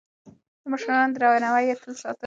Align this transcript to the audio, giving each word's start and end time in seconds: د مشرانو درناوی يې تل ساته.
د 0.61 0.63
مشرانو 0.73 1.13
درناوی 1.15 1.63
يې 1.69 1.75
تل 1.81 1.93
ساته. 2.01 2.19